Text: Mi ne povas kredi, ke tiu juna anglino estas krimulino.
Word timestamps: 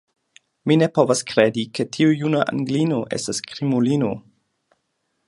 Mi 0.69 0.77
ne 0.83 0.87
povas 0.95 1.21
kredi, 1.31 1.65
ke 1.79 1.85
tiu 1.97 2.15
juna 2.23 2.41
anglino 2.55 3.05
estas 3.19 3.45
krimulino. 3.53 4.11